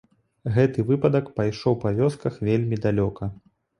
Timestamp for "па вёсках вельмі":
1.85-2.81